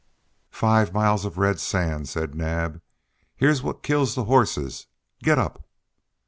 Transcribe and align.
"Five 0.49 0.95
miles 0.95 1.25
of 1.25 1.37
red 1.37 1.59
sand," 1.59 2.09
said 2.09 2.33
Naab. 2.33 2.81
"Here's 3.35 3.61
what 3.61 3.83
kills 3.83 4.15
the 4.15 4.23
horses. 4.23 4.87
Getup." 5.21 5.61